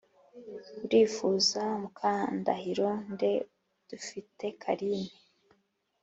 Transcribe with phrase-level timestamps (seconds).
[0.85, 3.31] urifuza mukandahiro nde’
[3.89, 5.11] dufite karine,